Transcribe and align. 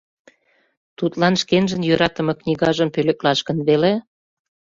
Тудлан 0.97 1.33
шкенжын 1.41 1.81
йӧратыме 1.85 2.33
книгажым 2.39 2.89
пӧлеклаш 2.95 3.39
гын 3.47 3.59
веле? 3.67 3.93